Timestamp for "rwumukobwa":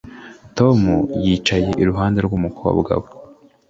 2.25-2.91